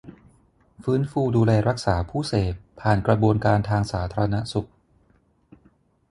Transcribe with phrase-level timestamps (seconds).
[0.83, 4.67] ฟื้นฟูดูแลรักษาผู้เสพผ่านกระบวนการทางสาธารณสุข